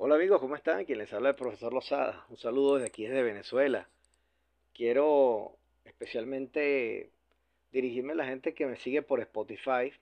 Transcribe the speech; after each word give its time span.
Hola 0.00 0.14
amigos, 0.14 0.40
¿cómo 0.40 0.54
están? 0.54 0.84
Quien 0.84 0.98
les 0.98 1.12
habla 1.12 1.30
el 1.30 1.34
profesor 1.34 1.72
Lozada. 1.72 2.24
Un 2.28 2.36
saludo 2.36 2.76
desde 2.76 2.86
aquí, 2.86 3.04
desde 3.04 3.20
Venezuela. 3.20 3.88
Quiero 4.72 5.56
especialmente 5.84 7.10
dirigirme 7.72 8.12
a 8.12 8.14
la 8.14 8.26
gente 8.26 8.54
que 8.54 8.66
me 8.66 8.76
sigue 8.76 9.02
por 9.02 9.18
Spotify. 9.18 9.92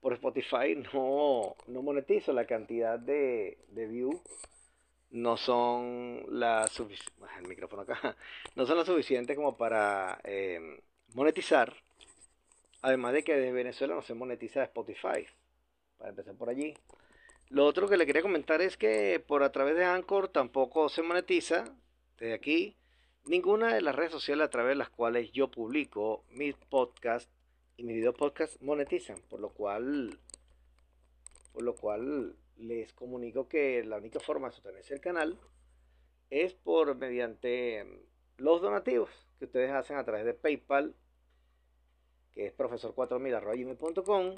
Por 0.00 0.12
Spotify 0.12 0.76
no, 0.94 1.56
no 1.66 1.82
monetizo 1.82 2.32
la 2.32 2.46
cantidad 2.46 3.00
de, 3.00 3.58
de 3.70 3.88
views. 3.88 4.14
No 5.10 5.36
son 5.36 6.22
las 6.28 6.78
el 6.78 7.48
micrófono 7.48 7.82
acá. 7.82 8.16
No 8.54 8.64
son 8.64 8.76
lo 8.76 8.84
suficientes 8.84 9.34
como 9.34 9.56
para 9.56 10.20
em, 10.22 10.78
monetizar. 11.14 11.74
Además 12.80 13.14
de 13.14 13.24
que 13.24 13.34
desde 13.34 13.50
Venezuela 13.50 13.96
no 13.96 14.02
se 14.02 14.14
monetiza 14.14 14.62
Spotify. 14.62 15.26
Para 15.98 16.10
empezar 16.10 16.36
por 16.36 16.48
allí. 16.48 16.76
Lo 17.50 17.66
otro 17.66 17.88
que 17.88 17.96
le 17.96 18.06
quería 18.06 18.22
comentar 18.22 18.62
es 18.62 18.76
que 18.76 19.18
por 19.26 19.42
a 19.42 19.50
través 19.50 19.74
de 19.74 19.84
Anchor 19.84 20.28
tampoco 20.28 20.88
se 20.88 21.02
monetiza 21.02 21.64
desde 22.16 22.32
aquí 22.32 22.76
ninguna 23.24 23.74
de 23.74 23.82
las 23.82 23.96
redes 23.96 24.12
sociales 24.12 24.44
a 24.44 24.50
través 24.50 24.70
de 24.70 24.76
las 24.76 24.88
cuales 24.88 25.32
yo 25.32 25.50
publico 25.50 26.22
mis 26.30 26.54
podcasts 26.54 27.28
y 27.76 27.82
mis 27.82 27.96
video 27.96 28.14
podcasts 28.14 28.62
monetizan, 28.62 29.20
por 29.28 29.40
lo 29.40 29.48
cual 29.48 30.16
por 31.52 31.64
lo 31.64 31.74
cual 31.74 32.36
les 32.56 32.92
comunico 32.92 33.48
que 33.48 33.82
la 33.82 33.96
única 33.96 34.20
forma 34.20 34.46
de 34.46 34.54
sostenerse 34.54 34.94
el 34.94 35.00
canal 35.00 35.36
es 36.30 36.54
por 36.54 36.94
mediante 36.94 37.84
los 38.36 38.62
donativos 38.62 39.10
que 39.40 39.46
ustedes 39.46 39.72
hacen 39.72 39.96
a 39.96 40.04
través 40.04 40.24
de 40.24 40.34
PayPal, 40.34 40.94
que 42.30 42.46
es 42.46 42.56
profesor4000.com 42.56 44.36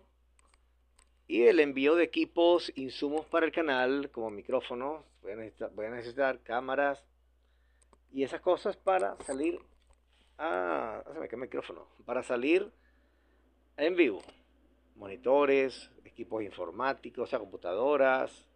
y 1.33 1.47
el 1.47 1.61
envío 1.61 1.95
de 1.95 2.05
equipos, 2.05 2.71
insumos 2.75 3.25
para 3.25 3.47
el 3.47 3.53
canal, 3.53 4.11
como 4.11 4.29
micrófonos, 4.29 5.03
voy 5.23 5.33
a 5.87 5.91
necesitar, 5.91 6.41
cámaras 6.41 7.03
y 8.13 8.23
esas 8.23 8.43
cosas 8.43 8.77
para 8.77 9.17
salir 9.23 9.59
a... 10.37 11.03
¿qué 11.31 11.39
micrófono? 11.39 11.89
Para 12.05 12.23
salir 12.23 12.71
en 13.79 13.97
vivo. 13.97 14.21
Monitores, 14.97 15.91
equipos 16.05 16.43
informáticos, 16.43 17.31
computadoras. 17.31 18.47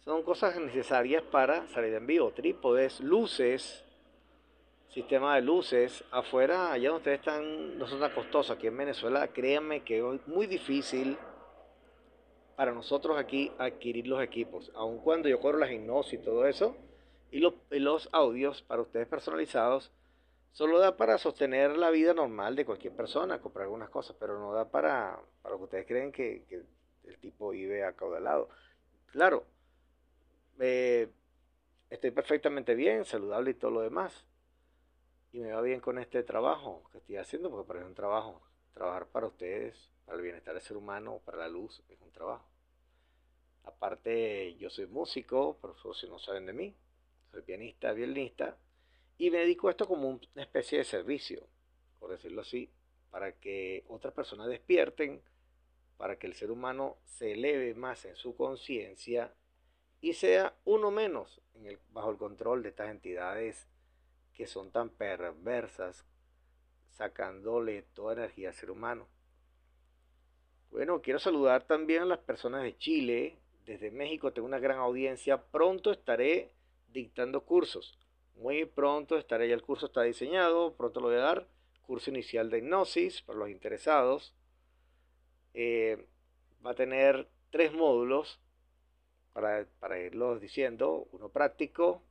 Son 0.00 0.22
cosas 0.24 0.60
necesarias 0.60 1.22
para 1.22 1.66
salir 1.68 1.94
en 1.94 2.06
vivo. 2.06 2.32
Trípodes, 2.32 3.00
luces, 3.00 3.82
sistema 4.90 5.36
de 5.36 5.40
luces. 5.40 6.04
Afuera, 6.10 6.70
allá 6.70 6.90
donde 6.90 6.98
ustedes 6.98 7.20
están, 7.20 7.78
no 7.78 7.86
son 7.86 7.98
tan 7.98 8.12
costosos. 8.12 8.58
Aquí 8.58 8.66
en 8.66 8.76
Venezuela, 8.76 9.26
créanme 9.28 9.84
que 9.84 10.00
es 10.00 10.28
muy 10.28 10.46
difícil 10.46 11.16
para 12.56 12.72
nosotros 12.72 13.18
aquí 13.18 13.52
adquirir 13.58 14.06
los 14.06 14.22
equipos. 14.22 14.70
Aun 14.74 14.98
cuando 14.98 15.28
yo 15.28 15.40
cobro 15.40 15.58
la 15.58 15.72
hipnosis 15.72 16.14
y 16.14 16.22
todo 16.22 16.46
eso, 16.46 16.76
y 17.30 17.40
los, 17.40 18.08
audios 18.12 18.62
para 18.62 18.82
ustedes 18.82 19.08
personalizados, 19.08 19.90
solo 20.52 20.78
da 20.78 20.98
para 20.98 21.16
sostener 21.16 21.78
la 21.78 21.90
vida 21.90 22.12
normal 22.12 22.54
de 22.56 22.66
cualquier 22.66 22.94
persona, 22.94 23.40
comprar 23.40 23.64
algunas 23.64 23.88
cosas, 23.88 24.14
pero 24.20 24.38
no 24.38 24.52
da 24.52 24.70
para, 24.70 25.18
para 25.40 25.54
lo 25.54 25.58
que 25.58 25.64
ustedes 25.64 25.86
creen 25.86 26.12
que, 26.12 26.44
el 27.04 27.18
tipo 27.18 27.50
vive 27.50 27.84
acaudalado. 27.84 28.50
Claro, 29.06 29.44
eh, 30.60 31.08
estoy 31.88 32.10
perfectamente 32.10 32.74
bien, 32.74 33.04
saludable 33.06 33.52
y 33.52 33.54
todo 33.54 33.70
lo 33.70 33.80
demás. 33.80 34.26
Y 35.32 35.40
me 35.40 35.52
va 35.52 35.62
bien 35.62 35.80
con 35.80 35.98
este 35.98 36.22
trabajo 36.22 36.82
que 36.92 36.98
estoy 36.98 37.16
haciendo, 37.16 37.50
porque 37.50 37.66
parece 37.66 37.86
un 37.86 37.94
trabajo. 37.94 38.42
Trabajar 38.72 39.06
para 39.06 39.26
ustedes, 39.26 39.90
para 40.04 40.16
el 40.16 40.22
bienestar 40.22 40.54
del 40.54 40.62
ser 40.62 40.76
humano, 40.76 41.20
para 41.24 41.38
la 41.38 41.48
luz, 41.48 41.82
es 41.88 42.00
un 42.00 42.10
trabajo. 42.10 42.44
Aparte, 43.64 44.56
yo 44.56 44.70
soy 44.70 44.86
músico, 44.86 45.56
por 45.60 45.76
eso 45.78 45.94
si 45.94 46.08
no 46.08 46.18
saben 46.18 46.46
de 46.46 46.52
mí, 46.52 46.74
soy 47.30 47.42
pianista, 47.42 47.92
violinista, 47.92 48.56
y 49.18 49.30
me 49.30 49.38
dedico 49.38 49.68
a 49.68 49.72
esto 49.72 49.86
como 49.86 50.08
una 50.08 50.42
especie 50.42 50.78
de 50.78 50.84
servicio, 50.84 51.46
por 52.00 52.10
decirlo 52.10 52.40
así, 52.40 52.70
para 53.10 53.32
que 53.32 53.84
otras 53.88 54.14
personas 54.14 54.48
despierten, 54.48 55.22
para 55.96 56.18
que 56.18 56.26
el 56.26 56.34
ser 56.34 56.50
humano 56.50 56.96
se 57.04 57.32
eleve 57.32 57.74
más 57.74 58.04
en 58.04 58.16
su 58.16 58.34
conciencia 58.34 59.32
y 60.00 60.14
sea 60.14 60.56
uno 60.64 60.90
menos 60.90 61.40
bajo 61.90 62.10
el 62.10 62.16
control 62.16 62.62
de 62.62 62.70
estas 62.70 62.90
entidades 62.90 63.68
que 64.32 64.46
son 64.46 64.72
tan 64.72 64.88
perversas, 64.88 66.04
sacándole 66.92 67.82
toda 67.94 68.14
energía 68.14 68.48
al 68.48 68.54
ser 68.54 68.70
humano. 68.70 69.08
Bueno, 70.70 71.02
quiero 71.02 71.18
saludar 71.18 71.64
también 71.66 72.02
a 72.02 72.06
las 72.06 72.18
personas 72.18 72.62
de 72.62 72.76
Chile, 72.78 73.36
desde 73.66 73.90
México 73.90 74.32
tengo 74.32 74.48
una 74.48 74.58
gran 74.58 74.78
audiencia. 74.78 75.42
Pronto 75.42 75.92
estaré 75.92 76.52
dictando 76.92 77.42
cursos. 77.42 77.98
Muy 78.36 78.64
pronto 78.64 79.18
estaré, 79.18 79.48
ya 79.48 79.54
el 79.54 79.62
curso 79.62 79.86
está 79.86 80.02
diseñado, 80.02 80.74
pronto 80.74 81.00
lo 81.00 81.08
voy 81.08 81.16
a 81.16 81.20
dar. 81.20 81.46
Curso 81.82 82.10
inicial 82.10 82.50
de 82.50 82.58
hipnosis 82.58 83.22
para 83.22 83.38
los 83.38 83.50
interesados. 83.50 84.34
Eh, 85.54 86.06
va 86.64 86.70
a 86.70 86.74
tener 86.74 87.28
tres 87.50 87.72
módulos 87.72 88.40
para, 89.32 89.66
para 89.78 90.00
irlos 90.00 90.40
diciendo, 90.40 91.06
uno 91.12 91.28
práctico 91.28 92.02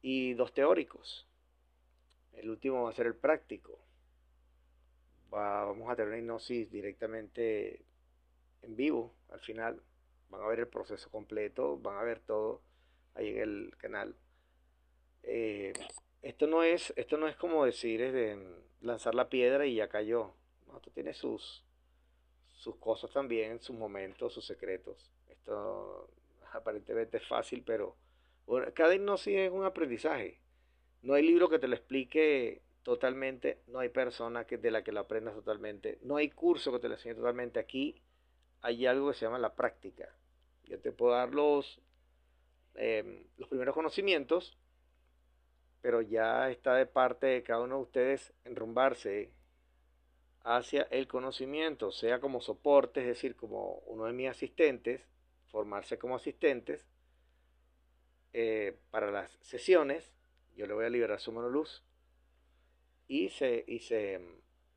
y 0.00 0.34
dos 0.34 0.52
teóricos. 0.52 1.26
El 2.32 2.50
último 2.50 2.84
va 2.84 2.90
a 2.90 2.94
ser 2.94 3.06
el 3.06 3.16
práctico. 3.16 3.78
vamos 5.30 5.90
a 5.90 5.96
tener 5.96 6.08
una 6.08 6.18
hipnosis 6.18 6.70
directamente 6.70 7.84
en 8.62 8.76
vivo 8.76 9.14
al 9.30 9.40
final 9.40 9.82
van 10.30 10.42
a 10.42 10.46
ver 10.46 10.60
el 10.60 10.68
proceso 10.68 11.10
completo, 11.10 11.78
van 11.78 11.96
a 11.96 12.02
ver 12.02 12.20
todo 12.20 12.60
ahí 13.14 13.28
en 13.28 13.38
el 13.38 13.76
canal. 13.78 14.14
Eh, 15.22 15.72
esto 16.22 16.46
no 16.46 16.62
es, 16.62 16.92
esto 16.96 17.16
no 17.16 17.28
es 17.28 17.36
como 17.36 17.64
decir 17.64 18.00
de 18.12 18.38
lanzar 18.80 19.14
la 19.14 19.28
piedra 19.28 19.66
y 19.66 19.76
ya 19.76 19.88
cayó. 19.88 20.34
esto 20.76 20.90
tiene 20.90 21.14
sus, 21.14 21.64
sus 22.54 22.76
cosas 22.76 23.10
también, 23.10 23.60
sus 23.60 23.76
momentos, 23.76 24.32
sus 24.34 24.46
secretos. 24.46 25.10
Esto 25.28 26.08
aparentemente 26.52 27.18
es 27.18 27.26
fácil, 27.26 27.62
pero 27.64 27.96
cada 28.74 28.94
hipnosis 28.94 29.36
es 29.36 29.50
un 29.50 29.64
aprendizaje. 29.64 30.40
No 31.02 31.14
hay 31.14 31.22
libro 31.22 31.48
que 31.48 31.58
te 31.58 31.68
lo 31.68 31.74
explique 31.74 32.62
totalmente, 32.82 33.62
no 33.66 33.80
hay 33.80 33.88
persona 33.88 34.46
que, 34.46 34.56
de 34.58 34.70
la 34.70 34.82
que 34.82 34.92
lo 34.92 35.00
aprendas 35.00 35.34
totalmente, 35.34 35.98
no 36.02 36.16
hay 36.16 36.30
curso 36.30 36.72
que 36.72 36.78
te 36.78 36.88
lo 36.88 36.94
enseñe 36.94 37.14
totalmente. 37.14 37.60
Aquí 37.60 38.00
hay 38.62 38.86
algo 38.86 39.08
que 39.08 39.14
se 39.14 39.26
llama 39.26 39.38
la 39.38 39.54
práctica. 39.54 40.08
Yo 40.64 40.78
te 40.80 40.92
puedo 40.92 41.12
dar 41.14 41.34
los, 41.34 41.80
em, 42.74 43.24
los 43.36 43.48
primeros 43.48 43.74
conocimientos, 43.74 44.58
pero 45.80 46.02
ya 46.02 46.50
está 46.50 46.74
de 46.74 46.86
parte 46.86 47.26
de 47.26 47.42
cada 47.42 47.62
uno 47.62 47.76
de 47.76 47.82
ustedes 47.82 48.32
enrumbarse 48.44 49.30
hacia 50.42 50.82
el 50.90 51.06
conocimiento, 51.06 51.92
sea 51.92 52.20
como 52.20 52.40
soporte, 52.40 53.00
es 53.00 53.06
decir, 53.06 53.36
como 53.36 53.82
uno 53.86 54.06
de 54.06 54.12
mis 54.12 54.28
asistentes, 54.28 55.06
formarse 55.48 55.98
como 55.98 56.16
asistentes 56.16 56.86
eh, 58.32 58.78
para 58.90 59.10
las 59.10 59.30
sesiones, 59.42 60.12
yo 60.58 60.66
le 60.66 60.74
voy 60.74 60.84
a 60.84 60.90
liberar 60.90 61.20
su 61.20 61.32
monoluz 61.32 61.84
y 63.06 63.30
se, 63.30 63.64
y 63.66 63.78
se, 63.78 64.20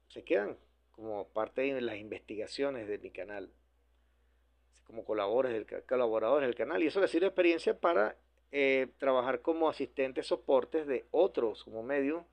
se 0.08 0.24
quedan 0.24 0.58
como 0.92 1.28
parte 1.30 1.62
de 1.74 1.82
las 1.82 1.98
investigaciones 1.98 2.88
de 2.88 3.00
mi 3.00 3.12
canal 3.12 3.52
como 4.86 5.04
colaboradores 5.04 5.54
del, 5.54 5.86
colaboradores 5.86 6.48
del 6.48 6.56
canal 6.56 6.84
y 6.84 6.88
eso 6.88 7.02
les 7.02 7.10
sirve 7.10 7.28
experiencia 7.28 7.80
para 7.80 8.16
eh, 8.52 8.92
trabajar 8.98 9.42
como 9.42 9.70
asistentes 9.70 10.28
soportes 10.28 10.86
de 10.86 11.08
otros, 11.12 11.64
como 11.64 11.82
medio 11.82 12.28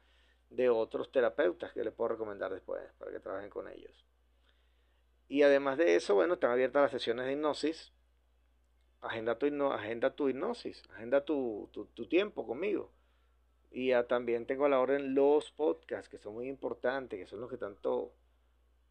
de 0.50 0.68
otros 0.68 1.10
terapeutas 1.10 1.72
que 1.72 1.84
les 1.84 1.94
puedo 1.94 2.08
recomendar 2.08 2.52
después 2.52 2.82
para 2.98 3.12
que 3.12 3.20
trabajen 3.20 3.50
con 3.50 3.68
ellos. 3.68 4.04
Y 5.28 5.42
además 5.42 5.78
de 5.78 5.94
eso, 5.94 6.14
bueno, 6.14 6.34
están 6.34 6.50
abiertas 6.50 6.82
las 6.82 6.90
sesiones 6.90 7.26
de 7.26 7.32
hipnosis. 7.32 7.92
Agenda 9.00 9.38
tu, 9.38 9.46
agenda 9.70 10.10
tu 10.10 10.28
hipnosis, 10.28 10.82
agenda 10.90 11.24
tu, 11.24 11.70
tu, 11.72 12.06
tiempo 12.08 12.46
conmigo. 12.46 12.90
Y 13.70 13.92
también 14.08 14.46
tengo 14.46 14.64
a 14.64 14.68
la 14.68 14.80
orden 14.80 15.14
los 15.14 15.50
podcasts, 15.50 16.08
que 16.08 16.18
son 16.18 16.34
muy 16.34 16.48
importantes, 16.48 17.18
que 17.18 17.26
son 17.26 17.40
los 17.40 17.50
que 17.50 17.58
tanto 17.58 18.12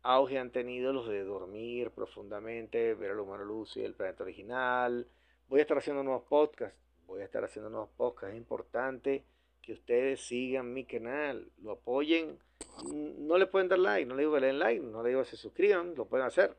auge 0.04 0.38
han 0.38 0.52
tenido 0.52 0.94
los 0.94 1.08
de 1.10 1.24
dormir 1.24 1.92
profundamente, 1.92 2.94
ver 2.94 3.12
al 3.12 3.20
humano 3.20 3.44
luz 3.44 3.76
y 3.78 3.84
el 3.84 3.94
planeta 3.94 4.24
original. 4.24 5.08
Voy 5.50 5.60
a 5.60 5.64
estar 5.64 5.78
haciendo 5.78 6.04
nuevos 6.04 6.24
podcasts, 6.24 6.78
voy 7.08 7.22
a 7.22 7.26
estar 7.26 7.44
haciendo 7.44 7.70
nuevos 7.70 7.90
podcasts. 7.98 8.34
Es 8.34 8.38
importante 8.38 9.24
que 9.62 9.74
ustedes 9.74 10.22
sigan 10.22 10.74
mi 10.74 10.86
canal, 10.86 11.52
lo 11.62 11.72
apoyen. 11.72 12.40
No 12.86 13.38
le 13.38 13.48
pueden 13.48 13.68
dar 13.70 13.80
like, 13.80 14.06
no 14.06 14.16
le 14.16 14.22
digo 14.22 14.36
que 14.36 14.42
le 14.42 14.48
den 14.48 14.60
like, 14.60 14.82
no 14.82 15.04
le 15.04 15.10
digo 15.10 15.22
que 15.24 15.30
se 15.30 15.38
suscriban, 15.38 15.96
lo 15.96 16.06
pueden 16.06 16.28
hacer. 16.28 16.56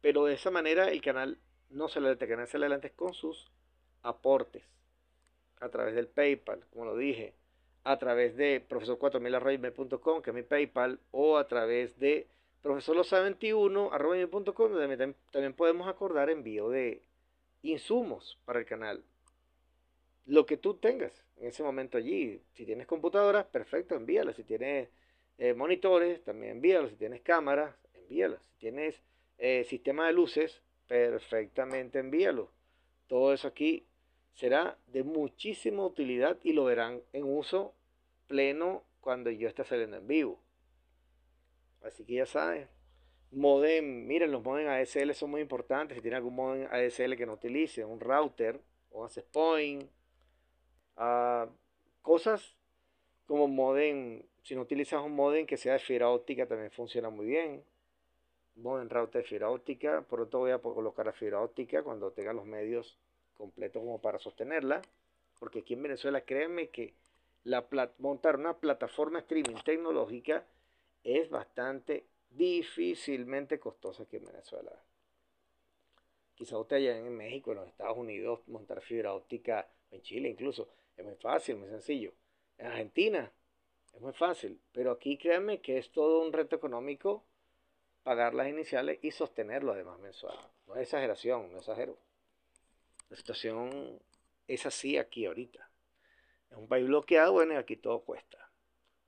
Pero 0.00 0.24
de 0.24 0.34
esa 0.34 0.50
manera 0.50 0.88
el 0.88 1.00
canal 1.00 1.38
no 1.70 1.88
se 1.88 2.00
le 2.00 2.10
el 2.10 2.18
canal 2.18 2.46
se 2.46 2.56
adelante 2.56 2.90
con 2.90 3.14
sus 3.14 3.50
aportes 4.02 4.62
a 5.60 5.68
través 5.68 5.94
del 5.94 6.08
PayPal, 6.08 6.64
como 6.70 6.84
lo 6.84 6.96
dije, 6.96 7.34
a 7.84 7.98
través 7.98 8.36
de 8.36 8.66
profesor4000.com, 8.68 10.22
que 10.22 10.30
es 10.30 10.34
mi 10.34 10.42
PayPal, 10.42 10.98
o 11.10 11.36
a 11.36 11.46
través 11.46 11.98
de 11.98 12.26
profesorlosa21.com, 12.62 14.72
donde 14.72 15.14
también 15.30 15.52
podemos 15.52 15.88
acordar 15.88 16.30
envío 16.30 16.70
de 16.70 17.02
insumos 17.62 18.38
para 18.44 18.58
el 18.58 18.66
canal. 18.66 19.04
Lo 20.26 20.46
que 20.46 20.56
tú 20.56 20.74
tengas 20.74 21.24
en 21.36 21.48
ese 21.48 21.62
momento 21.62 21.98
allí. 21.98 22.40
Si 22.52 22.64
tienes 22.64 22.86
computadoras, 22.86 23.46
perfecto, 23.46 23.94
envíalas. 23.94 24.36
Si 24.36 24.44
tienes 24.44 24.88
eh, 25.38 25.54
monitores, 25.54 26.22
también 26.24 26.52
envíalos. 26.52 26.90
Si 26.90 26.96
tienes 26.96 27.22
cámaras, 27.22 27.74
envíalas. 27.94 28.42
Si 28.42 28.58
tienes 28.58 29.02
eh, 29.38 29.64
sistema 29.64 30.06
de 30.06 30.12
luces, 30.12 30.62
perfectamente 30.86 31.98
envíalo. 31.98 32.50
Todo 33.06 33.32
eso 33.32 33.48
aquí 33.48 33.86
será 34.34 34.76
de 34.88 35.02
muchísima 35.04 35.84
utilidad 35.86 36.38
y 36.42 36.52
lo 36.52 36.64
verán 36.64 37.00
en 37.12 37.24
uso 37.24 37.74
pleno 38.26 38.82
cuando 39.00 39.30
yo 39.30 39.48
esté 39.48 39.64
saliendo 39.64 39.96
en 39.96 40.06
vivo. 40.06 40.40
Así 41.82 42.04
que 42.04 42.14
ya 42.14 42.26
saben, 42.26 42.68
modem, 43.30 44.06
miren, 44.06 44.32
los 44.32 44.42
modem 44.42 44.68
ADSL 44.68 45.12
son 45.14 45.30
muy 45.30 45.40
importantes. 45.40 45.96
Si 45.96 46.02
tienen 46.02 46.16
algún 46.16 46.34
modem 46.34 46.66
ADSL 46.70 47.16
que 47.16 47.26
no 47.26 47.34
utilice, 47.34 47.84
un 47.84 48.00
router 48.00 48.60
o 48.90 49.04
access 49.04 49.24
point, 49.24 49.84
uh, 50.96 51.48
cosas 52.02 52.56
como 53.26 53.46
modem, 53.46 54.22
si 54.42 54.54
no 54.54 54.62
utilizas 54.62 55.02
un 55.02 55.14
modem 55.14 55.46
que 55.46 55.56
sea 55.56 55.74
de 55.74 55.78
fibra 55.78 56.08
óptica 56.10 56.46
también 56.46 56.70
funciona 56.70 57.10
muy 57.10 57.26
bien. 57.26 57.62
Modem 58.56 58.88
router 58.88 59.22
de 59.22 59.28
fibra 59.28 59.50
óptica, 59.50 60.02
pronto 60.08 60.38
voy 60.38 60.52
a 60.52 60.58
colocar 60.58 61.08
a 61.08 61.12
fibra 61.12 61.40
óptica 61.40 61.82
cuando 61.82 62.12
tenga 62.12 62.32
los 62.32 62.46
medios 62.46 62.98
completos 63.34 63.82
como 63.82 64.00
para 64.00 64.18
sostenerla, 64.18 64.82
porque 65.38 65.60
aquí 65.60 65.74
en 65.74 65.82
Venezuela 65.82 66.22
créanme 66.22 66.68
que 66.68 66.94
la 67.44 67.66
montar 67.98 68.36
una 68.36 68.56
plataforma 68.58 69.18
streaming 69.20 69.56
tecnológica 69.64 70.44
es 71.02 71.28
bastante 71.28 72.06
difícilmente 72.30 73.60
costosa 73.60 74.04
aquí 74.04 74.16
en 74.16 74.24
Venezuela. 74.24 74.72
Quizá 76.34 76.58
usted 76.58 76.76
allá 76.76 76.98
en 76.98 77.16
México, 77.16 77.52
en 77.52 77.58
los 77.58 77.68
Estados 77.68 77.96
Unidos, 77.96 78.40
montar 78.48 78.80
fibra 78.80 79.14
óptica, 79.14 79.68
en 79.90 80.02
Chile 80.02 80.28
incluso, 80.28 80.68
es 80.96 81.04
muy 81.04 81.14
fácil, 81.16 81.56
muy 81.56 81.68
sencillo. 81.68 82.12
En 82.58 82.66
Argentina 82.66 83.30
es 83.92 84.00
muy 84.00 84.12
fácil, 84.12 84.60
pero 84.72 84.90
aquí 84.90 85.16
créanme 85.16 85.60
que 85.60 85.78
es 85.78 85.90
todo 85.92 86.22
un 86.22 86.32
reto 86.32 86.56
económico 86.56 87.24
pagar 88.02 88.34
las 88.34 88.48
iniciales 88.48 88.98
y 89.02 89.10
sostenerlo 89.10 89.72
además 89.72 89.98
mensual. 89.98 90.36
No 90.66 90.74
es 90.74 90.82
exageración, 90.82 91.52
no 91.52 91.58
exagero. 91.58 91.96
La 93.14 93.18
situación 93.18 94.00
es 94.48 94.66
así 94.66 94.98
aquí 94.98 95.24
ahorita. 95.24 95.70
Es 96.50 96.56
un 96.56 96.66
país 96.66 96.84
bloqueado, 96.84 97.30
bueno, 97.30 97.56
aquí 97.56 97.76
todo 97.76 98.00
cuesta. 98.00 98.50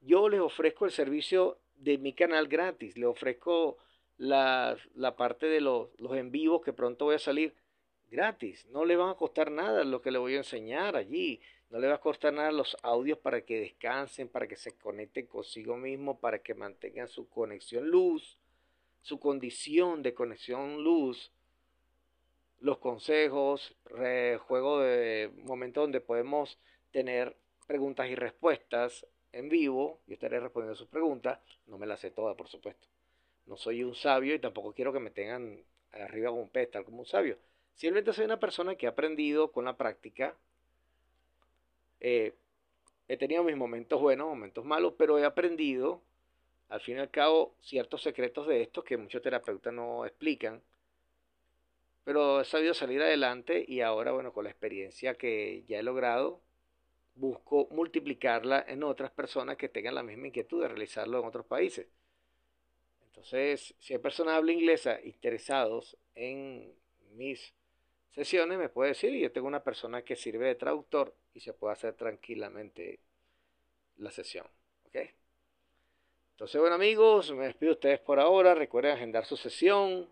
Yo 0.01 0.29
les 0.29 0.39
ofrezco 0.39 0.85
el 0.85 0.93
servicio 0.93 1.59
de 1.75 1.99
mi 1.99 2.13
canal 2.13 2.47
gratis, 2.47 2.97
le 2.97 3.07
ofrezco 3.07 3.79
la, 4.17 4.79
parte 5.17 5.47
de 5.47 5.61
los, 5.61 5.89
los 5.99 6.17
en 6.17 6.31
vivos 6.31 6.63
que 6.63 6.73
pronto 6.73 7.07
voy 7.07 7.17
a 7.17 7.19
salir 7.19 7.53
gratis. 8.09 8.65
No 8.67 8.85
le 8.85 8.95
van 8.95 9.11
a 9.11 9.15
costar 9.17 9.51
nada 9.51 9.83
lo 9.83 10.01
que 10.01 10.13
le 10.13 10.19
voy 10.19 10.35
a 10.35 10.39
enseñar 10.39 10.95
allí. 10.95 11.41
No 11.71 11.81
le 11.81 11.89
va 11.89 11.95
a 11.95 12.01
costar 12.01 12.33
nada 12.33 12.53
los 12.53 12.77
audios 12.85 13.19
para 13.19 13.41
que 13.41 13.59
descansen, 13.59 14.29
para 14.29 14.47
que 14.47 14.55
se 14.55 14.71
conecten 14.79 15.27
consigo 15.27 15.77
mismo, 15.77 16.21
para 16.21 16.39
que 16.39 16.55
mantengan 16.55 17.09
su 17.09 17.29
conexión 17.29 17.91
luz, 17.91 18.39
su 19.03 19.19
condición 19.19 20.05
de 20.05 20.15
conexión 20.15 20.85
luz, 20.85 21.33
los 22.61 22.79
consejos, 22.79 23.75
juego 24.47 24.81
de 24.81 25.31
momentos 25.45 25.83
donde 25.83 26.01
podemos 26.01 26.59
tener 26.91 27.37
preguntas 27.67 28.09
y 28.09 28.15
respuestas 28.15 29.07
en 29.33 29.49
vivo. 29.49 30.01
Yo 30.07 30.15
estaré 30.15 30.41
respondiendo 30.41 30.77
sus 30.77 30.89
preguntas. 30.89 31.41
No 31.67 31.79
me 31.79 31.87
las 31.87 32.01
sé 32.01 32.11
todas, 32.11 32.37
por 32.37 32.49
supuesto. 32.49 32.87
No 33.47 33.57
soy 33.57 33.85
un 33.85 33.95
sabio 33.95 34.35
y 34.35 34.39
tampoco 34.39 34.73
quiero 34.73 34.93
que 34.93 35.01
me 35.01 35.11
tengan 35.11 35.63
arriba 35.93 36.31
como 36.31 36.43
un 36.43 36.49
pedestal 36.49 36.85
como 36.85 37.01
un 37.01 37.07
sabio. 37.07 37.39
Simplemente 37.75 38.13
soy 38.13 38.25
una 38.25 38.41
persona 38.41 38.75
que 38.75 38.87
ha 38.87 38.91
aprendido 38.91 39.53
con 39.53 39.67
la 39.67 39.77
práctica. 39.77 40.35
Eh, 42.01 42.33
he 43.09 43.17
tenido 43.17 43.45
mis 43.45 43.57
momentos 43.57 44.01
buenos, 44.01 44.29
momentos 44.29 44.65
malos, 44.65 44.95
pero 44.97 45.19
he 45.19 45.25
aprendido, 45.25 46.01
al 46.69 46.81
fin 46.81 46.97
y 46.97 47.01
al 47.01 47.11
cabo, 47.11 47.55
ciertos 47.61 48.03
secretos 48.03 48.47
de 48.47 48.63
esto 48.63 48.83
que 48.83 48.97
muchos 48.97 49.23
terapeutas 49.23 49.73
no 49.73 50.07
explican. 50.07 50.63
Pero 52.07 52.41
he 52.41 52.45
sabido 52.45 52.73
salir 52.73 53.03
adelante 53.03 53.65
y 53.67 53.81
ahora, 53.81 54.13
bueno, 54.13 54.33
con 54.33 54.45
la 54.45 54.51
experiencia 54.51 55.15
que 55.15 55.65
ya 55.67 55.81
he 55.81 55.83
logrado, 55.83 56.41
busco 57.17 57.67
multiplicarla 57.73 58.65
en 58.69 58.85
otras 58.85 59.11
personas 59.11 59.57
que 59.57 59.69
tengan 59.69 59.97
la 59.97 60.05
misma 60.05 60.29
inquietud 60.29 60.63
de 60.63 60.69
realizarlo 60.69 61.19
en 61.19 61.25
otros 61.25 61.47
países. 61.47 61.89
Entonces, 63.09 63.75
si 63.81 63.93
hay 63.93 63.99
personas 63.99 64.35
habla 64.35 64.53
inglesa 64.53 65.01
interesados 65.03 65.97
en 66.15 66.73
mis 67.17 67.53
sesiones, 68.13 68.57
me 68.57 68.69
puede 68.69 68.91
decir, 68.91 69.13
y 69.13 69.23
yo 69.23 69.33
tengo 69.33 69.49
una 69.49 69.65
persona 69.65 70.03
que 70.03 70.15
sirve 70.15 70.47
de 70.47 70.55
traductor 70.55 71.13
y 71.35 71.41
se 71.41 71.55
puede 71.55 71.73
hacer 71.73 71.95
tranquilamente 71.95 73.01
la 73.97 74.13
sesión. 74.13 74.47
¿Ok? 74.87 74.97
Entonces, 76.35 76.61
bueno 76.61 76.77
amigos, 76.77 77.33
me 77.33 77.47
despido 77.47 77.71
de 77.71 77.75
ustedes 77.75 77.99
por 77.99 78.21
ahora. 78.21 78.55
Recuerden 78.55 78.93
agendar 78.93 79.25
su 79.25 79.37
sesión. 79.37 80.09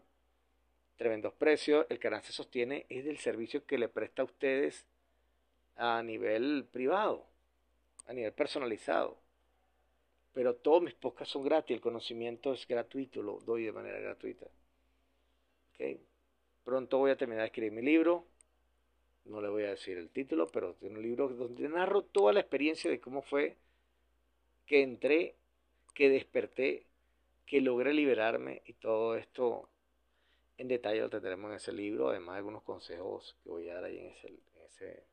Tremendos 0.97 1.33
precios. 1.35 1.87
El 1.89 1.99
canal 1.99 2.23
se 2.23 2.33
sostiene 2.33 2.87
es 2.89 3.05
del 3.05 3.19
servicio 3.19 3.67
que 3.67 3.79
le 3.79 3.89
presta 3.89 4.23
a 4.23 4.27
ustedes 4.27 4.87
a 5.77 6.03
nivel 6.03 6.67
privado, 6.71 7.27
a 8.07 8.13
nivel 8.13 8.33
personalizado. 8.33 9.19
Pero 10.33 10.55
todos 10.55 10.83
mis 10.83 10.95
podcasts 10.95 11.33
son 11.33 11.45
gratis, 11.45 11.75
el 11.75 11.81
conocimiento 11.81 12.53
es 12.53 12.67
gratuito, 12.67 13.23
lo 13.23 13.39
doy 13.41 13.65
de 13.65 13.73
manera 13.73 13.99
gratuita. 14.01 14.47
Pronto 16.65 16.99
voy 16.99 17.11
a 17.11 17.17
terminar 17.17 17.43
de 17.43 17.47
escribir 17.47 17.73
mi 17.73 17.83
libro. 17.83 18.25
No 19.27 19.41
le 19.41 19.49
voy 19.49 19.65
a 19.65 19.71
decir 19.71 19.99
el 19.99 20.11
título, 20.11 20.49
pero 20.49 20.71
es 20.71 20.83
un 20.83 21.01
libro 21.01 21.29
donde 21.29 21.69
narro 21.69 22.03
toda 22.03 22.33
la 22.33 22.41
experiencia 22.41 22.91
de 22.91 23.01
cómo 23.01 23.23
fue 23.23 23.57
que 24.67 24.83
entré, 24.83 25.35
que 25.95 26.09
desperté, 26.09 26.87
que 27.47 27.61
logré 27.61 27.93
liberarme 27.93 28.63
y 28.67 28.75
todo 28.75 29.17
esto 29.17 29.69
en 30.59 30.69
detalle 30.69 31.01
lo 31.01 31.11
tendremos 31.11 31.51
en 31.51 31.57
ese 31.57 31.73
libro, 31.73 32.11
además 32.11 32.35
de 32.35 32.39
algunos 32.39 32.63
consejos 32.63 33.37
que 33.43 33.49
voy 33.49 33.69
a 33.69 33.75
dar 33.75 33.85
ahí 33.85 33.99
en 33.99 34.07
ese, 34.07 34.29
en 34.29 34.63
ese 34.67 35.05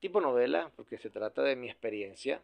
tipo 0.00 0.20
novela, 0.20 0.70
porque 0.76 0.98
se 0.98 1.10
trata 1.10 1.42
de 1.42 1.56
mi 1.56 1.68
experiencia 1.68 2.42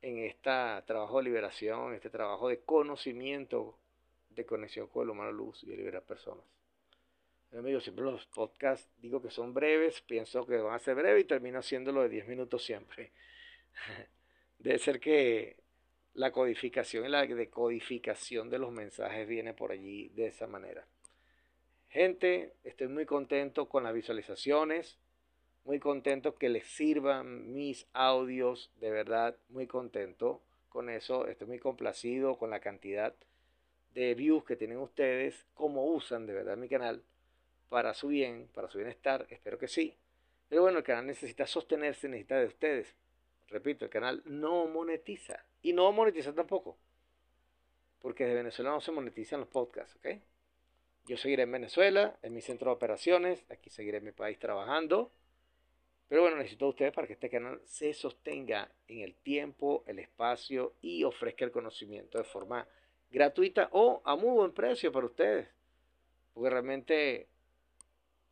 en 0.00 0.18
este 0.18 0.50
trabajo 0.86 1.18
de 1.18 1.24
liberación, 1.24 1.88
en 1.88 1.94
este 1.94 2.10
trabajo 2.10 2.48
de 2.48 2.60
conocimiento, 2.60 3.78
de 4.30 4.44
conexión 4.46 4.88
con 4.88 5.04
el 5.04 5.10
humano 5.10 5.32
luz 5.32 5.62
y 5.62 5.66
de 5.66 5.76
liberar 5.76 6.02
personas 6.02 6.44
amigos, 7.58 7.82
siempre 7.82 8.04
los 8.04 8.24
podcasts 8.26 8.88
digo 9.00 9.20
que 9.20 9.30
son 9.30 9.52
breves, 9.52 10.00
pienso 10.02 10.46
que 10.46 10.56
van 10.56 10.74
a 10.74 10.78
ser 10.78 10.94
breves 10.94 11.24
y 11.24 11.26
termino 11.26 11.58
haciéndolo 11.58 12.02
de 12.02 12.08
10 12.08 12.28
minutos 12.28 12.64
siempre. 12.64 13.12
Debe 14.58 14.78
ser 14.78 15.00
que 15.00 15.61
la 16.14 16.30
codificación 16.30 17.06
y 17.06 17.08
la 17.08 17.26
decodificación 17.26 18.50
de 18.50 18.58
los 18.58 18.72
mensajes 18.72 19.26
viene 19.26 19.54
por 19.54 19.72
allí 19.72 20.08
de 20.10 20.26
esa 20.26 20.46
manera. 20.46 20.86
Gente, 21.88 22.54
estoy 22.64 22.88
muy 22.88 23.06
contento 23.06 23.68
con 23.68 23.84
las 23.84 23.94
visualizaciones, 23.94 24.98
muy 25.64 25.78
contento 25.78 26.34
que 26.34 26.48
les 26.48 26.66
sirvan 26.66 27.52
mis 27.52 27.86
audios, 27.92 28.72
de 28.80 28.90
verdad, 28.90 29.36
muy 29.48 29.66
contento 29.66 30.42
con 30.68 30.88
eso, 30.88 31.26
estoy 31.26 31.46
muy 31.46 31.58
complacido 31.58 32.36
con 32.38 32.50
la 32.50 32.60
cantidad 32.60 33.14
de 33.94 34.14
views 34.14 34.44
que 34.44 34.56
tienen 34.56 34.78
ustedes, 34.78 35.46
cómo 35.54 35.84
usan 35.86 36.26
de 36.26 36.32
verdad 36.32 36.56
mi 36.56 36.68
canal 36.68 37.02
para 37.68 37.94
su 37.94 38.08
bien, 38.08 38.48
para 38.54 38.68
su 38.68 38.78
bienestar, 38.78 39.26
espero 39.30 39.58
que 39.58 39.68
sí. 39.68 39.96
Pero 40.48 40.62
bueno, 40.62 40.78
el 40.78 40.84
canal 40.84 41.06
necesita 41.06 41.46
sostenerse, 41.46 42.08
necesita 42.08 42.38
de 42.38 42.46
ustedes. 42.46 42.94
Repito, 43.48 43.84
el 43.84 43.90
canal 43.90 44.22
no 44.24 44.66
monetiza 44.66 45.44
y 45.62 45.72
no 45.72 45.90
monetiza 45.92 46.34
tampoco. 46.34 46.76
Porque 48.00 48.26
de 48.26 48.34
Venezuela 48.34 48.70
no 48.72 48.80
se 48.80 48.92
monetizan 48.92 49.40
los 49.40 49.48
podcasts, 49.48 49.96
¿ok? 49.96 50.18
Yo 51.06 51.16
seguiré 51.16 51.44
en 51.44 51.52
Venezuela, 51.52 52.16
en 52.22 52.34
mi 52.34 52.40
centro 52.40 52.70
de 52.70 52.76
operaciones, 52.76 53.44
aquí 53.48 53.70
seguiré 53.70 53.98
en 53.98 54.04
mi 54.04 54.12
país 54.12 54.38
trabajando. 54.38 55.12
Pero 56.08 56.22
bueno, 56.22 56.36
necesito 56.36 56.66
de 56.66 56.70
ustedes 56.70 56.92
para 56.92 57.06
que 57.06 57.14
este 57.14 57.30
canal 57.30 57.60
se 57.64 57.94
sostenga 57.94 58.70
en 58.86 59.00
el 59.00 59.14
tiempo, 59.14 59.82
el 59.86 59.98
espacio 59.98 60.74
y 60.82 61.04
ofrezca 61.04 61.44
el 61.44 61.50
conocimiento 61.52 62.18
de 62.18 62.24
forma 62.24 62.68
gratuita 63.10 63.68
o 63.72 64.02
a 64.04 64.14
muy 64.14 64.30
buen 64.30 64.52
precio 64.52 64.92
para 64.92 65.06
ustedes. 65.06 65.48
Porque 66.34 66.50
realmente 66.50 67.28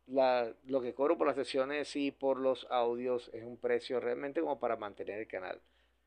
lo 0.07 0.81
que 0.81 0.93
cobro 0.93 1.17
por 1.17 1.27
las 1.27 1.35
sesiones 1.35 1.95
y 1.95 2.11
por 2.11 2.37
los 2.37 2.67
audios 2.69 3.31
es 3.33 3.43
un 3.43 3.57
precio 3.57 3.99
realmente 3.99 4.41
como 4.41 4.59
para 4.59 4.75
mantener 4.75 5.19
el 5.19 5.27
canal. 5.27 5.59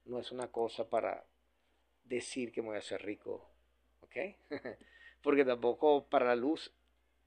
No 0.04 0.18
es 0.18 0.32
una 0.32 0.48
cosa 0.48 0.88
para 0.88 1.24
decir 2.04 2.52
que 2.52 2.60
me 2.60 2.68
voy 2.68 2.76
a 2.76 2.80
hacer 2.80 3.02
rico, 3.02 3.48
¿ok? 4.02 4.16
Porque 5.22 5.44
tampoco 5.44 6.06
para 6.06 6.26
la 6.26 6.36
luz 6.36 6.72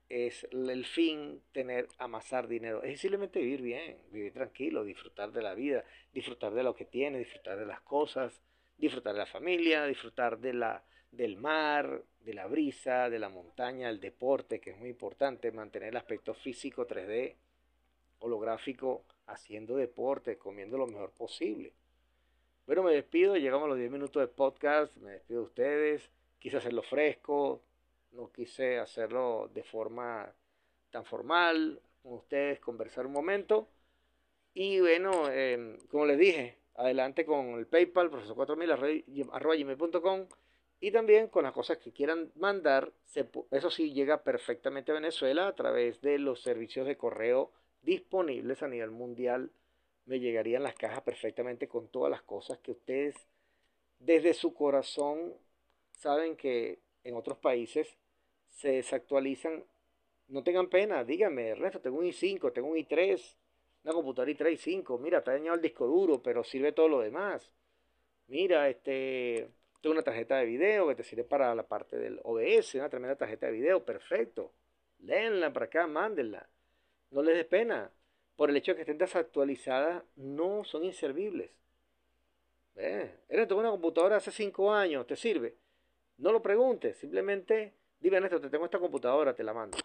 es 0.08 0.46
el 0.52 0.86
fin 0.86 1.42
tener, 1.52 1.88
amasar 1.98 2.48
dinero. 2.48 2.82
Es 2.82 3.00
simplemente 3.00 3.40
vivir 3.40 3.60
bien, 3.60 3.98
vivir 4.10 4.32
tranquilo, 4.32 4.84
disfrutar 4.84 5.32
de 5.32 5.42
la 5.42 5.54
vida, 5.54 5.84
disfrutar 6.12 6.54
de 6.54 6.62
lo 6.62 6.74
que 6.74 6.84
tiene, 6.84 7.18
disfrutar 7.18 7.58
de 7.58 7.66
las 7.66 7.80
cosas, 7.82 8.40
disfrutar 8.78 9.12
de 9.12 9.18
la 9.18 9.26
familia, 9.26 9.84
disfrutar 9.84 10.38
de 10.38 10.54
la 10.54 10.84
del 11.10 11.36
mar, 11.36 12.04
de 12.20 12.34
la 12.34 12.46
brisa, 12.46 13.08
de 13.08 13.18
la 13.18 13.28
montaña, 13.30 13.88
el 13.88 14.00
deporte, 14.00 14.60
que 14.60 14.70
es 14.70 14.78
muy 14.78 14.90
importante, 14.90 15.50
mantener 15.52 15.88
el 15.90 15.96
aspecto 15.96 16.34
físico 16.34 16.86
3D, 16.86 17.34
holográfico, 18.18 19.04
haciendo 19.26 19.76
deporte, 19.76 20.36
comiendo 20.36 20.76
lo 20.76 20.86
mejor 20.86 21.12
posible. 21.12 21.72
Bueno, 22.68 22.82
me 22.82 22.92
despido, 22.92 23.34
llegamos 23.34 23.64
a 23.64 23.68
los 23.68 23.78
10 23.78 23.90
minutos 23.90 24.20
de 24.20 24.26
podcast, 24.28 24.94
me 24.98 25.12
despido 25.12 25.40
de 25.40 25.46
ustedes, 25.46 26.10
quise 26.38 26.58
hacerlo 26.58 26.82
fresco, 26.82 27.62
no 28.12 28.30
quise 28.30 28.78
hacerlo 28.78 29.48
de 29.54 29.62
forma 29.62 30.30
tan 30.90 31.06
formal, 31.06 31.80
con 32.02 32.12
ustedes, 32.12 32.60
conversar 32.60 33.06
un 33.06 33.12
momento. 33.12 33.68
Y 34.52 34.80
bueno, 34.80 35.30
em, 35.30 35.78
como 35.88 36.04
les 36.04 36.18
dije, 36.18 36.58
adelante 36.74 37.24
con 37.24 37.58
el 37.58 37.66
PayPal, 37.66 38.10
profesor4000 38.10 39.30
arroba 39.32 39.56
gmail.com 39.56 40.26
y 40.78 40.90
también 40.90 41.28
con 41.28 41.44
las 41.44 41.54
cosas 41.54 41.78
que 41.78 41.94
quieran 41.94 42.30
mandar, 42.34 42.92
eso 43.50 43.70
sí 43.70 43.94
llega 43.94 44.22
perfectamente 44.22 44.92
a 44.92 44.96
Venezuela 44.96 45.48
a 45.48 45.54
través 45.54 46.02
de 46.02 46.18
los 46.18 46.42
servicios 46.42 46.86
de 46.86 46.98
correo 46.98 47.50
disponibles 47.80 48.62
a 48.62 48.68
nivel 48.68 48.90
mundial. 48.90 49.52
Me 50.08 50.18
llegarían 50.18 50.62
las 50.62 50.74
cajas 50.74 51.02
perfectamente 51.02 51.68
con 51.68 51.88
todas 51.88 52.10
las 52.10 52.22
cosas 52.22 52.58
que 52.58 52.70
ustedes 52.70 53.14
desde 53.98 54.32
su 54.32 54.54
corazón 54.54 55.34
saben 55.98 56.34
que 56.34 56.78
en 57.04 57.14
otros 57.14 57.36
países 57.36 57.98
se 58.48 58.70
desactualizan. 58.72 59.64
No 60.28 60.42
tengan 60.42 60.70
pena, 60.70 61.04
díganme, 61.04 61.54
resto, 61.54 61.80
tengo 61.80 61.98
un 61.98 62.06
i5, 62.06 62.52
tengo 62.54 62.68
un 62.68 62.76
i3, 62.78 63.36
una 63.84 63.92
computadora 63.92 64.30
i3, 64.30 64.58
i5, 64.58 64.98
mira, 64.98 65.18
está 65.18 65.32
dañado 65.32 65.56
el 65.56 65.62
disco 65.62 65.86
duro, 65.86 66.22
pero 66.22 66.42
sirve 66.42 66.72
todo 66.72 66.88
lo 66.88 67.00
demás. 67.00 67.52
Mira, 68.28 68.66
este, 68.70 69.50
tengo 69.82 69.92
una 69.92 70.02
tarjeta 70.02 70.36
de 70.38 70.46
video 70.46 70.88
que 70.88 70.94
te 70.94 71.04
sirve 71.04 71.24
para 71.24 71.54
la 71.54 71.66
parte 71.66 71.98
del 71.98 72.18
OBS, 72.22 72.76
una 72.76 72.88
tremenda 72.88 73.16
tarjeta 73.16 73.46
de 73.46 73.52
video, 73.52 73.84
perfecto. 73.84 74.52
Léenla 75.00 75.52
para 75.52 75.66
acá, 75.66 75.86
mándenla. 75.86 76.48
No 77.10 77.22
les 77.22 77.36
dé 77.36 77.44
pena. 77.44 77.90
Por 78.38 78.50
el 78.50 78.56
hecho 78.56 78.70
de 78.70 78.76
que 78.76 78.82
estén 78.82 78.98
desactualizadas, 78.98 80.04
no 80.14 80.62
son 80.62 80.84
inservibles. 80.84 81.50
¿Eh? 82.76 83.12
Eres 83.28 83.50
una 83.50 83.72
computadora 83.72 84.18
hace 84.18 84.30
5 84.30 84.72
años, 84.72 85.08
¿te 85.08 85.16
sirve? 85.16 85.56
No 86.18 86.30
lo 86.30 86.40
preguntes, 86.40 86.96
simplemente 86.98 87.74
dime 87.98 88.18
esto, 88.18 88.40
te 88.40 88.48
tengo 88.48 88.66
esta 88.66 88.78
computadora, 88.78 89.34
te 89.34 89.42
la 89.42 89.52
mando. 89.52 89.76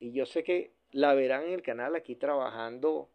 Y 0.00 0.10
yo 0.10 0.26
sé 0.26 0.42
que 0.42 0.72
la 0.90 1.14
verán 1.14 1.44
en 1.44 1.52
el 1.52 1.62
canal 1.62 1.94
aquí 1.94 2.16
trabajando 2.16 3.08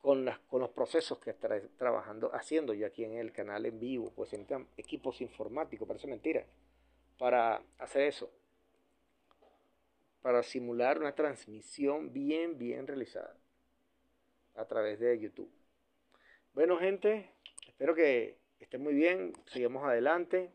con, 0.00 0.24
las, 0.24 0.38
con 0.38 0.62
los 0.62 0.70
procesos 0.70 1.18
que 1.18 1.32
estoy 1.32 1.68
trabajando, 1.76 2.34
haciendo 2.34 2.72
yo 2.72 2.86
aquí 2.86 3.04
en 3.04 3.18
el 3.18 3.30
canal 3.30 3.66
en 3.66 3.78
vivo, 3.78 4.10
pues 4.16 4.32
necesitan 4.32 4.66
equipos 4.78 5.20
informáticos, 5.20 5.86
parece 5.86 6.06
mentira, 6.06 6.46
para 7.18 7.60
hacer 7.76 8.04
eso, 8.04 8.30
para 10.24 10.42
simular 10.42 10.98
una 10.98 11.14
transmisión 11.14 12.10
bien, 12.10 12.56
bien 12.56 12.86
realizada 12.86 13.36
a 14.54 14.64
través 14.64 14.98
de 14.98 15.20
YouTube. 15.20 15.52
Bueno, 16.54 16.78
gente, 16.78 17.28
espero 17.68 17.94
que 17.94 18.38
estén 18.58 18.82
muy 18.82 18.94
bien, 18.94 19.34
sigamos 19.52 19.84
adelante. 19.84 20.50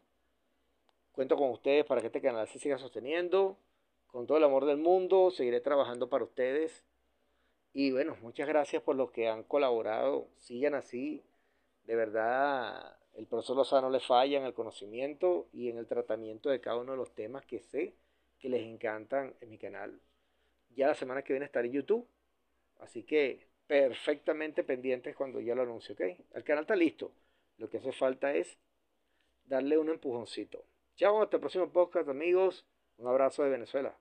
Cuento 1.11 1.37
con 1.37 1.51
ustedes 1.51 1.85
para 1.85 2.01
que 2.01 2.07
este 2.07 2.19
canal 2.19 2.47
se 2.47 2.57
siga 2.57 2.79
sosteniendo. 2.79 3.59
Con 4.07 4.25
todo 4.25 4.39
el 4.39 4.43
amor 4.43 4.65
del 4.65 4.77
mundo, 4.77 5.29
seguiré 5.29 5.61
trabajando 5.61 6.09
para 6.09 6.23
ustedes 6.23 6.83
y 7.71 7.91
bueno, 7.91 8.17
muchas 8.23 8.47
gracias 8.47 8.81
por 8.81 8.95
los 8.95 9.11
que 9.11 9.29
han 9.29 9.43
colaborado. 9.43 10.29
Sigan 10.37 10.73
así. 10.73 11.23
De 11.83 11.95
verdad, 11.95 12.97
el 13.13 13.27
profesor 13.27 13.55
Lozano 13.55 13.91
le 13.91 13.99
falla 13.99 14.39
en 14.39 14.45
el 14.45 14.55
conocimiento 14.55 15.47
y 15.53 15.69
en 15.69 15.77
el 15.77 15.85
tratamiento 15.85 16.49
de 16.49 16.59
cada 16.59 16.77
uno 16.77 16.93
de 16.93 16.97
los 16.97 17.13
temas 17.13 17.45
que 17.45 17.59
sé 17.59 17.93
que 18.39 18.49
les 18.49 18.61
encantan 18.63 19.35
en 19.41 19.49
mi 19.49 19.57
canal. 19.57 19.99
Ya 20.69 20.87
la 20.87 20.95
semana 20.95 21.21
que 21.21 21.33
viene 21.33 21.45
estaré 21.45 21.67
en 21.67 21.73
YouTube. 21.73 22.07
Así 22.79 23.03
que 23.03 23.47
perfectamente 23.67 24.63
pendientes 24.63 25.15
cuando 25.15 25.39
ya 25.39 25.53
lo 25.53 25.61
anuncie, 25.61 25.93
¿ok? 25.93 26.01
El 26.33 26.43
canal 26.43 26.63
está 26.63 26.75
listo. 26.75 27.11
Lo 27.57 27.69
que 27.69 27.77
hace 27.77 27.91
falta 27.91 28.33
es 28.33 28.57
darle 29.45 29.77
un 29.77 29.89
empujoncito. 29.89 30.63
Chao, 30.95 31.21
hasta 31.21 31.37
el 31.37 31.41
próximo 31.41 31.71
podcast, 31.71 32.09
amigos. 32.09 32.65
Un 32.97 33.07
abrazo 33.07 33.43
de 33.43 33.49
Venezuela. 33.49 33.95